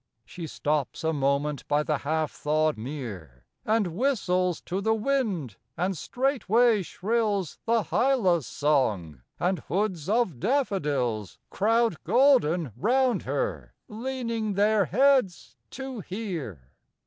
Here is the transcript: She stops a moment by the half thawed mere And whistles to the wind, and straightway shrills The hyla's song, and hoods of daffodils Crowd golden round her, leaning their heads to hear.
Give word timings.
She 0.25 0.47
stops 0.47 1.03
a 1.03 1.13
moment 1.13 1.67
by 1.67 1.83
the 1.83 1.99
half 1.99 2.31
thawed 2.31 2.75
mere 2.75 3.45
And 3.63 3.95
whistles 3.95 4.59
to 4.61 4.81
the 4.81 4.95
wind, 4.95 5.57
and 5.77 5.95
straightway 5.95 6.81
shrills 6.81 7.59
The 7.65 7.83
hyla's 7.83 8.47
song, 8.47 9.21
and 9.39 9.59
hoods 9.59 10.09
of 10.09 10.39
daffodils 10.39 11.37
Crowd 11.51 12.03
golden 12.03 12.71
round 12.75 13.21
her, 13.29 13.75
leaning 13.87 14.53
their 14.55 14.85
heads 14.85 15.55
to 15.69 15.99
hear. 15.99 16.71